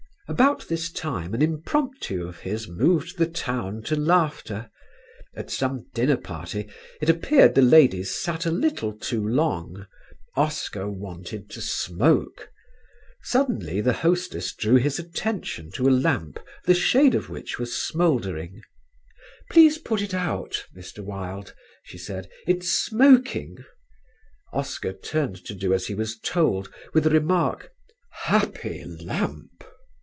About 0.27 0.69
this 0.69 0.89
time 0.89 1.33
an 1.33 1.41
impromptu 1.41 2.25
of 2.25 2.39
his 2.39 2.65
moved 2.65 3.17
the 3.17 3.27
town 3.27 3.83
to 3.83 3.97
laughter. 3.97 4.69
At 5.35 5.51
some 5.51 5.87
dinner 5.93 6.15
party 6.15 6.69
it 7.01 7.09
appeared 7.09 7.53
the 7.53 7.61
ladies 7.61 8.15
sat 8.15 8.45
a 8.45 8.49
little 8.51 8.93
too 8.97 9.27
long; 9.27 9.87
Oscar 10.37 10.89
wanted 10.89 11.49
to 11.49 11.59
smoke. 11.59 12.49
Suddenly 13.23 13.81
the 13.81 13.91
hostess 13.91 14.53
drew 14.55 14.77
his 14.77 14.99
attention 14.99 15.69
to 15.73 15.89
a 15.89 15.91
lamp 15.91 16.39
the 16.63 16.73
shade 16.75 17.13
of 17.13 17.29
which 17.29 17.59
was 17.59 17.73
smouldering. 17.75 18.61
"Please 19.49 19.79
put 19.79 20.01
it 20.01 20.13
out, 20.13 20.65
Mr. 20.73 20.99
Wilde," 21.03 21.53
she 21.83 21.97
said, 21.97 22.29
"it's 22.47 22.71
smoking." 22.71 23.57
Oscar 24.53 24.93
turned 24.93 25.43
to 25.43 25.53
do 25.53 25.73
as 25.73 25.87
he 25.87 25.93
was 25.93 26.17
told 26.17 26.71
with 26.93 27.03
the 27.03 27.09
remark: 27.09 27.73
"Happy 28.23 28.85
lamp!" 28.85 29.49